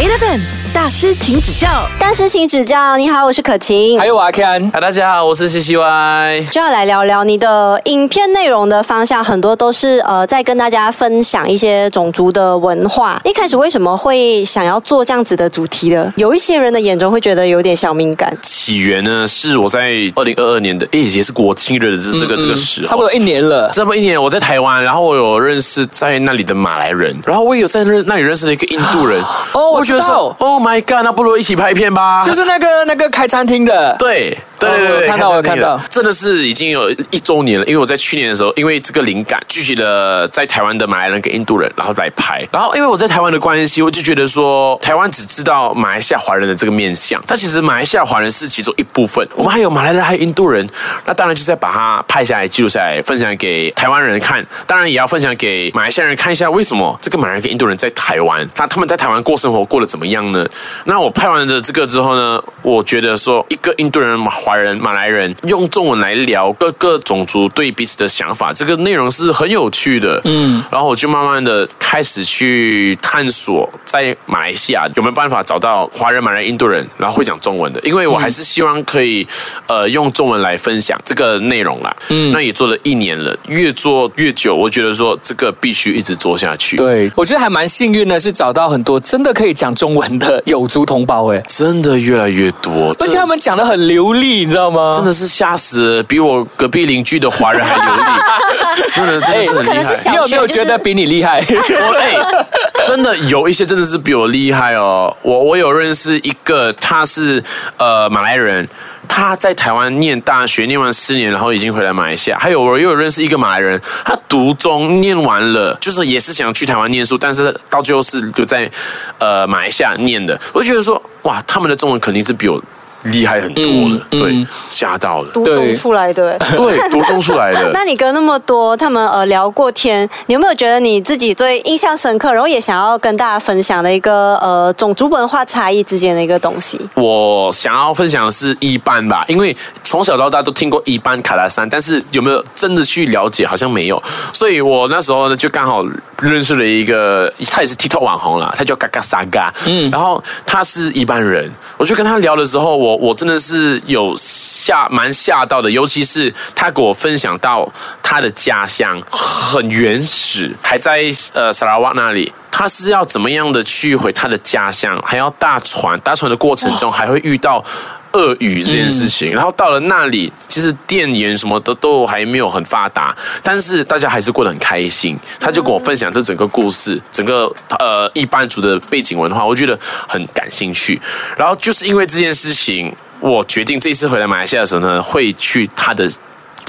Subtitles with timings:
[0.00, 0.59] 8 FM.
[0.72, 1.68] 大师，请指教。
[1.98, 2.96] 大师请指教。
[2.96, 3.98] 你好，我是可晴。
[3.98, 6.44] 还有我阿 Ken，嗨，大家好，我是西西 Y。
[6.50, 13.20] 就要来聊聊你的影片内容的方向，很多都是呃在跟大家分享一些种族的文化。
[13.24, 16.12] 一开始为什么会想要做这样子的主题的？
[16.16, 18.36] 有一些人的眼中会觉得有点小敏感。
[18.40, 23.68] 起源呢是我在二零二二年的，诶，也是国庆日的这这个这个时候，差不多一年了。
[23.70, 29.20] 差不多一年，我在台湾，然后我有认识在那里的马来人，然后我也有在那那里认识了一个印度人。
[29.52, 32.20] 哦我我觉得知道说，Oh my God，那不如一起拍片吧？
[32.22, 34.36] 就是那个那个开餐厅的，对。
[34.60, 37.66] 对对对，哦我有看到这个我有看到真的是已经有一周年了。
[37.66, 42.46] 因为我在去年的时候，因为这个灵感聚集了在台湾的马来人跟印度人，然后来拍。
[42.52, 49.26] 然后因为我在台湾的关系，我就觉得说，台湾只知道马来西亚华人的这个面相，但其实马来西亚华人是其中一部分。
[49.34, 50.68] 我们还有马来人，还有印度人，
[51.06, 54.44] 那当然就是要把它拍下来、记录下来，分享给台湾人看。
[54.66, 60.46] 当然也要分享给马来西亚人看一下，为什么这个马来人跟印度人在台湾，那他们在台湾过生活过得怎么样呢？
[60.84, 64.18] 那我拍完了这个之后呢，我觉得说，一个印度人、
[64.50, 70.20] 华人、马来人用中文来聊各个种族对彼此的想法，这个内容是很有趣的。
[70.24, 79.24] 嗯，然后我就慢慢的开始去探索，在马来西亚有没有办法找到华人、马来、印度人，然后会讲中文的，因为我还是希望可以
[79.68, 81.96] 呃用中文来分享这个内容啦。
[82.08, 86.76] 嗯，那也做了一年了，越做越久，我觉得说这个必须一直做下去。
[86.76, 87.08] 对。
[87.14, 94.92] 我觉得还蛮幸运的，是找到很多真的可以讲中文的有族同胞哎，真的越来越多，而且他们讲的很流利，你知道吗？
[94.94, 98.02] 真的是吓死了，比我隔壁邻居的华人还流利，
[98.94, 100.10] 真的真的是很厉害。
[100.10, 101.40] 你有没有觉得比你厉害？
[101.48, 102.16] 我哎、
[102.86, 105.14] 真的有一些真的是比我厉害哦。
[105.22, 107.42] 我我有认识一个，他是
[107.76, 108.68] 呃马来人。
[109.12, 112.38] 他在台湾念大学，念完四年，然后已经回来马来西亚。
[112.38, 118.70] 还有我又有认识一个马来人，他读中念完了，就是也是想去台湾念书，但是到最后是留在
[119.18, 120.40] 呃马来西亚念的。
[120.52, 122.62] 我就觉得说，哇，他们的中文肯定是比我
[123.04, 126.38] 厉害很多的，嗯嗯对，吓到了，读中出来的。
[126.56, 127.70] 对，读中出来的。
[127.74, 136.80] 那你跟那么多他们呃聊过天，你有没有觉得你自己最印象深刻，然后也想要跟大家分享的一个呃种族文化差异之间的一个东西？
[136.94, 144.02] 我想要分享的是一班吧，因为从小到大都听过一班卡拉山，但是有没有真的去了解，好像没有。
[144.32, 145.82] 所以我那时候呢，就刚好
[146.20, 157.70] 认识了一个，他也是 TikTok 网红啦，他叫嘎嘎沙嘎，嗯，然后他是一般人，我就跟他聊的时候，我我真的是有吓蛮吓到的，尤其是他给我分享到
[158.02, 161.02] 他的家乡很原始，还在
[161.34, 162.32] 呃萨拉瓦那里。
[162.52, 167.64] 他是要怎么样的去回他的家乡，还要搭船，搭船的过程中还会遇到
[168.12, 169.32] 鳄鱼这件事情。
[169.32, 175.18] 然后到了那里，其实电源什么的都还没有很发达，但是大家还是过得很开心。
[175.38, 179.78] 他就跟我分享这整个故事，整个呃一般族的背景文化，我觉得
[180.08, 181.00] 很感兴趣。
[181.36, 186.10] 然后就是因为这件事情，我决定这次回来马来西亚的时候呢，会去他的。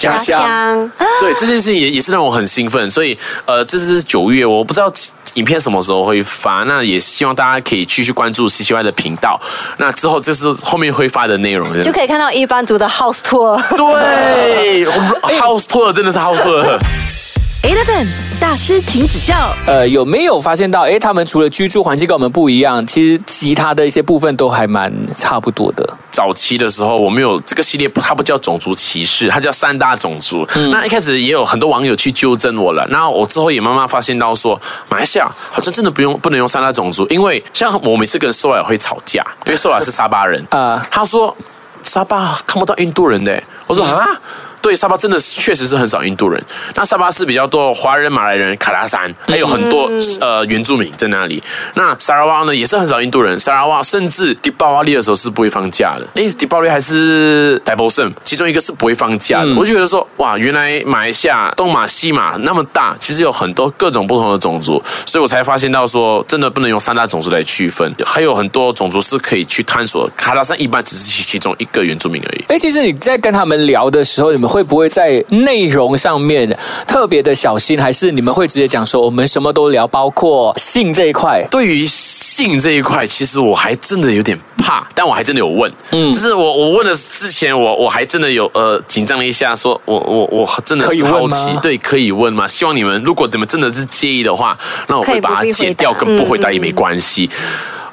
[0.01, 4.91] 家乡，乡对这件事情也也是让我很兴奋，所以呃，这是九月，我不知道
[5.35, 9.39] 影片什么时候会发，那也希望大家可以继续关注 C C Y 的频道，
[9.77, 13.61] 那之后这是后面会发的内容，就可以看到一班族的 house tour。
[13.77, 16.79] 对我们， House Tour 真的是 House Tour。
[17.63, 18.07] Eleven
[18.39, 19.55] 大师，请指教。
[19.67, 25.97] 呃，有没有发现到，诶，他们除了居住环境跟我们不一样，其实其他的一些部分都还蛮差不多的。
[26.11, 30.47] 早期的时候，我们有这个系列，它不叫种族歧视，它叫三大种族。
[30.71, 40.45] 那一开始也有很多网友去纠正我了，那我之后也慢慢发现到说，马来西亚好像真的不用不能用三大种族，因为像我每次跟苏尔会吵架，因为苏尔是沙巴人。
[40.49, 40.85] 啊。
[40.91, 41.35] 他说
[41.83, 44.07] 沙巴看不到印度人的，我说啊。
[44.61, 46.41] 对，沙巴真的确实是很少印度人。
[46.75, 49.89] 那沙巴是比较多华人、马来人、卡拉山，还有很多、
[50.19, 51.41] 呃原住民在那里。
[51.75, 56.07] 那沙拉瓦呢也是很少印度人，沙拉瓦甚至迪巴瓦利的时候是不会放假的。
[56.15, 59.53] 诶，迪巴瓦利还是代波圣，其中一个是不会放假的。
[59.55, 70.09] 我就觉得说，哇，原来马来西亚东马西马那么大，其实有很多各种不同的种族，所以我才发现到说，真的不能用三大种族来区分，还有很多种族是可以去探索。
[70.15, 72.43] 卡拉山一般只是其其中一个原住民而已。
[72.49, 81.41] 哎，其实你在跟他们聊的时候，你们会不会在内容上面特别的小心，还是你们会直接讲说我们什么都聊，包括性这一块？
[81.49, 85.71] 对于性这一块，其实我还真的有点怕，但我还真的有问。
[85.91, 92.45] 嗯，就是我我问了之前，我我还真的有呃紧张了一下，说我我我真的可以是好问吗，奇对，可以问吗？
[92.45, 94.57] 希望你们如果你们真的是介意的话，
[94.87, 97.29] 那我会把它剪掉，跟不回答嗯也没关系。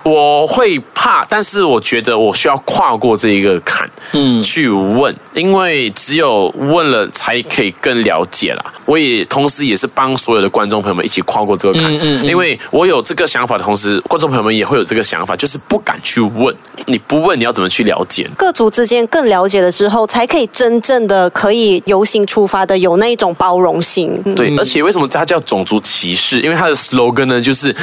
[0.08, 8.64] 我会怕，但是我觉得我需要跨过这一个坎，嗯，去问，因为只有问了才可以更了解啦。
[8.87, 16.54] 我也同时也是帮所有的观众朋友们一起跨过这个坎，嗯嗯因为我有这个想法的同时，观众朋友们也会有这个想法，就是不敢去问。
[16.87, 18.26] 你不问，你要怎么去了解？
[18.37, 24.20] 各族之间更了解了之后，才可以真正的可以由心出发的有那一种包容性。
[24.25, 26.40] 嗯对，而且为什么它叫种族歧视？
[26.40, 27.75] 因为它的 slogan 呢，就是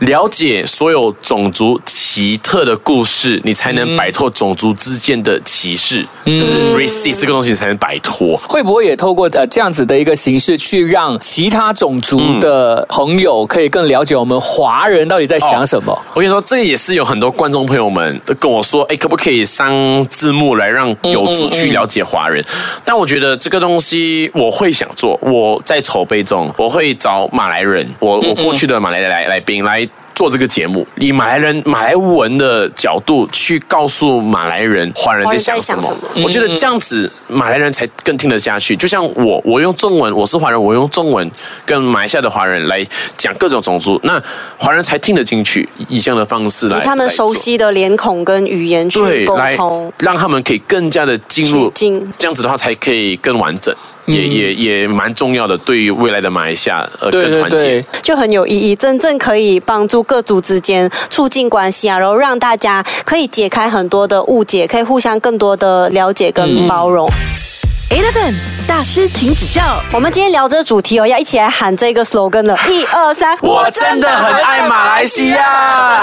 [0.00, 8.36] 了解所有种族奇特的故事，你才能摆脱种族之间的歧视，就是 racist 这个东西才能摆脱。
[8.48, 15.98] 会不会也透过呃这样子的一个形式，去让其他种族的朋友可以更了解我们华人到底在想什么？
[16.14, 19.72] 我跟你说，这也是有很多观众朋友们都跟我说，哎，可不可以上
[20.06, 22.44] 字幕来让有族去了解华人？
[22.84, 29.88] 但我觉得这个东西我会想做，我在筹备中，我会找马来人，我我过去的马来来来宾来。
[30.20, 35.96] 做这个节目，以马来人马来文的角度去告诉马来人华人在想什么。
[36.22, 38.76] 我觉得这样子马来人才更听得下去。
[38.76, 41.30] 就像我，我用中文，我是华人，我用中文
[41.64, 42.86] 跟马来西亚的华人来
[43.16, 44.22] 讲各种种族，那
[44.58, 49.90] 华人才听得进去，以这样的方式来以他们熟悉的脸孔跟语言去沟通。
[50.00, 51.72] 让他们可以更加的进入
[52.18, 53.78] 这样子的话才可以更完整，嗯
[54.10, 67.08] 也也也蛮重要的，对于未来的马来西亚呃对对更团结。，就很有意义，真正可以帮助各族之间促进关系啊，然后让大家可以解开很多的误解，可以互相更多的了解跟包容。
[67.90, 68.32] Eleven
[68.68, 69.82] 大师，请指教。
[69.92, 76.00] 我们今天聊这个主题哦，要一起来喊这个 slogan 了，一二三， 我真的很爱马来西亚，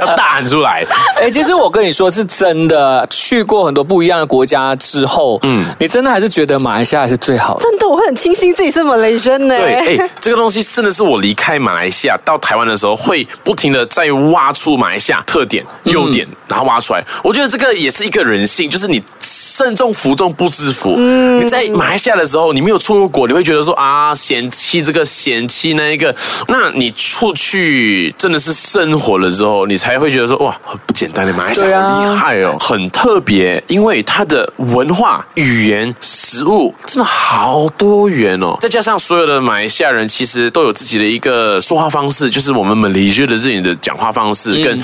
[0.00, 0.84] 要大喊出来。
[1.20, 7.62] 哎，其实我跟你说是真的，去过很多不一样的国家之后，嗯，你真的还是觉得马来西亚是最好的。
[7.62, 9.56] 真的，我很庆幸自己是 Malaysian 呢。
[9.56, 17.02] 对，哎，这个东西真的是我离开马来西亚到台湾的时候，会不停的在挖出马来西亚特点、优点，然后挖出来。
[17.22, 20.96] 我觉得这个也是一个人性，就是你慎重服重不知福。
[20.96, 26.14] 你在马来西亚的时候，你没有出过国，你会觉得说啊，嫌弃这个，嫌弃那一个。
[26.48, 38.56] 那你出去真的是生活了之后，你才会觉得说哇，很不简单的马来西亚好厉害哦，很特别，因为它的文化、语言、食物真的好多元哦。
[38.60, 44.80] 再加上所有的马来西亚人其实都有自己的一个说话方式，就是我们马来西亚的自己的讲话方式跟。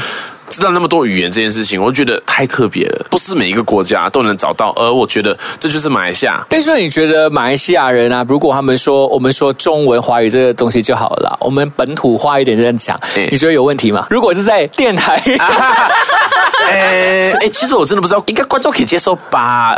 [0.49, 6.45] 知道那么多语言这件事情，我觉得太特别了，不是每一个国家都能找到，而我觉得这就是马来西亚。
[6.51, 14.07] 所以说，你觉得马来西亚人啊，如果他们说我们说中文、华语这个东西就好了啦，我们本土化一点这样讲，对你觉得有问题吗？
[14.11, 15.21] 如果是在电台，
[16.71, 19.77] 哎哎，其实我真的不知道，应该观众可以接受吧？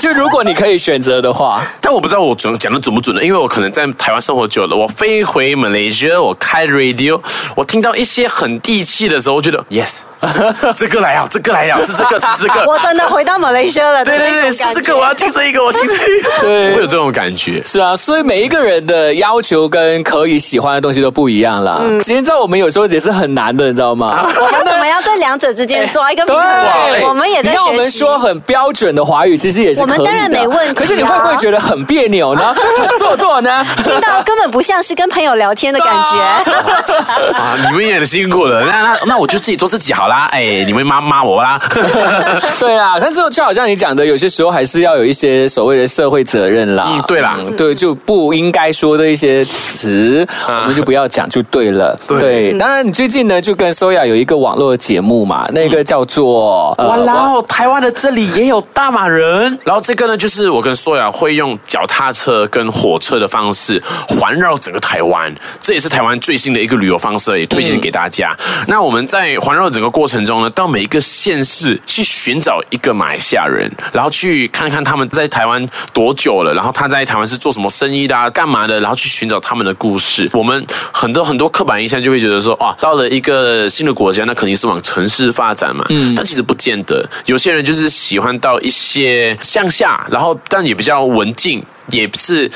[0.00, 7.20] 就如果你可以选择的话，但我不知道我准讲的准不准的，因为我可能在台湾生活久了，我飞回马来西亚，我开 radio，
[7.54, 17.62] 我听到一些很地气的时候，我觉得 yes，这 这个来啊，这个来啊，是这个是这个， 我真的回到 Malaysia 了，对对对，是这个，我要听这一个，我听这一个， 对会有这种感觉。
[17.64, 21.78] 是啊，所以每一个人的要求跟可以喜欢的东西都不一样啦。
[21.80, 24.26] 嗯其实，在我们有时候也是很难的，你知道吗？
[24.40, 26.44] 我们怎么样在两者之间抓一个平衡？
[26.90, 27.98] 对，我们也在你看我们学习。
[28.00, 32.54] 说很标准的华语，其实也是我们当然没问题啊可是你会不会觉得很别扭呢？
[32.98, 33.64] 做作呢？
[33.84, 36.16] 听到根本不像是跟朋友聊天的感觉。
[36.16, 38.64] 啊，你们也很辛苦了，
[39.06, 41.60] 那我就自己做自己好啦，哎，你们骂骂我啦。
[42.60, 46.86] 对啊，但是就好像你讲的，有些时候还是要有一些所谓的社会责任啦。
[46.88, 51.98] 嗯对啦对，就不应该说的一些词，啊我们就不要讲就对了。
[52.06, 59.58] 对当然你最近呢就跟 Soya 有一个网络节目嘛，那个叫做、呃哇啦，台湾的这里也有大马人。
[59.64, 68.36] 然后这个呢，就是我跟索亚会用脚踏车跟火车的方式环绕整个台湾，这也是台湾最新的一个旅游方式，也推荐给大家。
[68.66, 80.28] 那我们在环绕整个过程中呢，到每一个县市去寻找一个马来西亚人，然后去看看他们在台湾多久了，然后他在台湾是做什么生意的、啊，干嘛的，然后去寻找他们的故事。
[80.32, 85.84] 我们很多很多刻板印象就会觉得说，哇，到了一个新的国家，那肯定是往城市发展嘛。
[85.88, 91.62] 嗯，但其实不见得，有些人就是喜欢到一些乡下，然后但也比较文静。
[91.90, 92.50] 也是，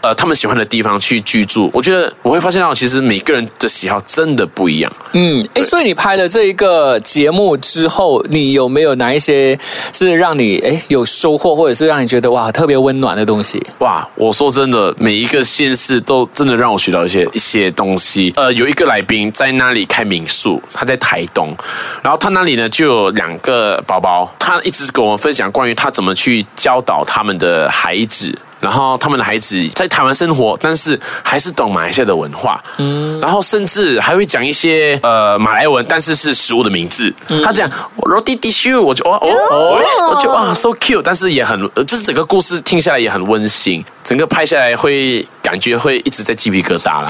[0.00, 1.70] 呃，他们喜欢的地方去居住。
[1.74, 4.90] 我觉得我会发现到，其实每个人的喜好真的不一样。
[5.12, 9.58] 嗯，哎，所以你拍了这一个节目之后，你有没有哪一些
[9.92, 13.62] 是让你哎有收获，或者是让你觉得哇特别温暖的东西？
[13.78, 18.32] 哇，我说真的，每一个县市都真的让我学到一些一些东西。
[18.36, 21.54] 呃，有一个来宾在那里开民宿，他在台东，
[22.02, 28.36] 然后他那里呢就有两个宝宝，他一直跟我们分享关于他怎么去教导他们的孩子。
[28.60, 37.14] 然后他们的孩子在台湾生活，但是还是懂马来西亚的文化，嗯，然后甚至还会讲一些呃马来文，但是是食物的名字。
[37.44, 47.08] 他讲 roti tissue，我就哦哦哦，我就哇 so cute，但是也很呃就是整个故事听下来也很温馨，整个拍下来会感觉会一直在鸡皮疙瘩啦。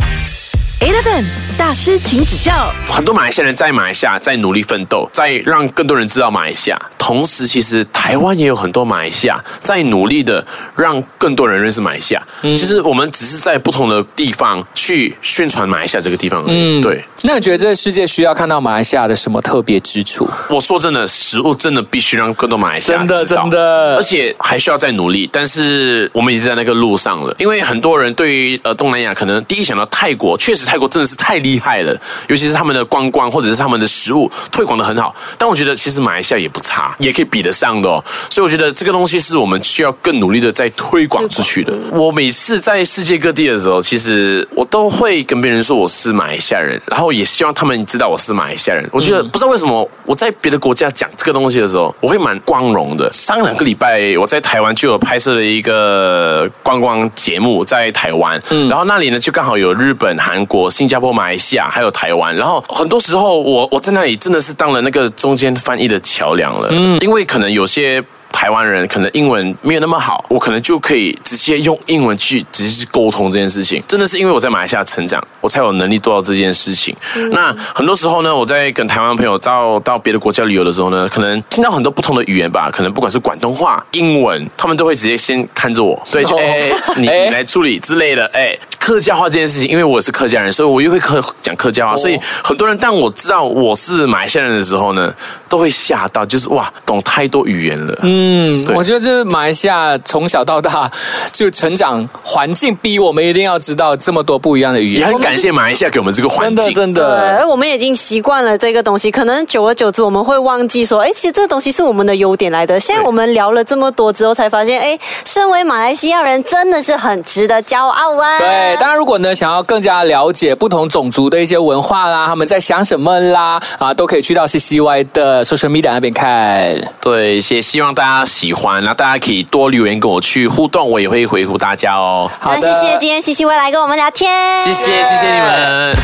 [0.81, 1.25] Eleven
[1.59, 2.73] 大师，请指教。
[2.89, 6.81] 很多马来西亚人在马来西亚在努力奋斗，在让更多人知道马来西亚。
[6.97, 12.23] 同时，其实台湾也有很多马来西亚在努力的让更多人认识马来西亚。
[12.43, 16.81] 其实我们只是在不同的地方去宣传马来西亚这个地方而已。
[16.81, 20.29] 对，那你觉得这个世界需要看到马来西亚的什么特别之处？
[20.49, 25.29] 我说真的，食物真的必须让更多马来西亚真的真的而且还需要再努力。
[25.33, 35.15] 但是我们已经在那个路上了，因为很多人对于呃东南亚可能第一想到泰国，确实泰国真的是太厉害了，尤其是他们的观光或者是他们的食物推广的很好。
[35.39, 38.05] 但我觉得其实马来西亚也不差，也可以比得上的哦。
[38.29, 41.73] 所以我觉得这个东西是我们需要更努力的在推广出去的。
[41.93, 48.89] 我每次在世界各地的时候，其实我都会跟别人说我是马来西亚人，然后也希望他们知道我是马来西亚人。
[48.93, 53.11] 我觉得不知道为什么我在别的国家讲这个东西的时候，我会蛮光荣的。
[53.13, 68.03] 上两个礼拜我在台湾就有拍摄了一个观光节目，在台湾，嗯然后那里呢就刚好有日本、韩国、新加坡、马来西亚还有台湾，然后很多时候我我在那里真的是当了那个中间翻译的桥梁了，嗯，因为可能有些。
[68.31, 73.83] 台湾人可能英文没有那么好，我可能就可以直接用英文去直接去沟通这件事情。
[73.89, 76.95] 真的是因为我在马来西亚成长，我才有能力做到这件事情。
[77.33, 88.57] 那很多时候呢，我在跟台湾朋友到到别的国家旅游的时候呢，可能听到很多不同的语言吧，可能不管是广东话、英文，他们都会直接先看着我，对，就哦哎、 你来处理之类的，哎。
[88.79, 95.13] 客家话这件事情，因为我是客家人，所以我又会客讲客家话，所以很多人当我知道我是马来西亚人的时候呢，
[95.49, 97.99] 都会吓到，就是哇，懂太多语言了。
[98.03, 100.91] 嗯，我觉得这是马来西亚从小到大
[101.33, 106.75] 就成长环境逼我们一定要知道这么多不一样的语言，也很感谢马来西亚给我们这个环真的境。
[106.75, 107.39] 真，的。
[107.39, 112.79] 而我们已经习惯了这个东西，可能久而久之我们会忘记说，哎，其实这个东西是我们的优点来的。
[112.79, 118.39] 现在我们聊了这么多之后，才发现，哎，身为马来西亚人真的是很值得骄傲啊！
[118.39, 126.77] 对，当然，如果呢想要更加了解不同种族的一些文化啦，他们在想什么啦，啊，都可以去到 CCY 的 social media 那边看。
[127.01, 132.31] 对，也希望大家喜欢，那大家可以多留言跟我去互动，我也会回复大家哦。
[132.41, 135.97] 好的，谢谢今天 C C Y 来跟我们聊天，谢谢，谢谢你们。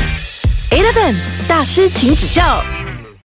[0.70, 1.14] Eleven
[1.48, 2.62] 大师，请指教。